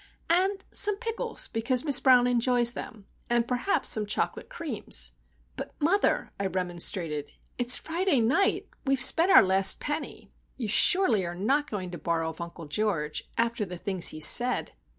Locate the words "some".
0.71-0.97, 3.89-4.07